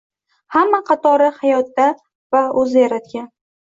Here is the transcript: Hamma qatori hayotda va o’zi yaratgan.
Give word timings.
Hamma 0.55 0.77
qatori 0.87 1.27
hayotda 1.41 1.85
va 2.37 2.43
o’zi 2.63 2.83
yaratgan. 2.85 3.29